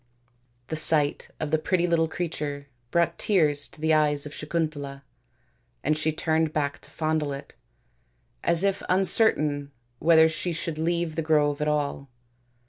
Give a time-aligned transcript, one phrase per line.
[0.69, 5.03] The sight of the pretty little creature brought tears to the eyes of Sakuntala,
[5.83, 7.55] and she turned back to fondle it,
[8.43, 12.09] as if uncertain whether she should leave the grove at all.